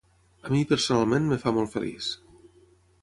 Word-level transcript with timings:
A 0.47 0.53
mi 0.53 0.61
personalment 0.71 1.29
em 1.37 1.43
fa 1.43 1.55
molt 1.59 1.73
feliç. 1.77 2.09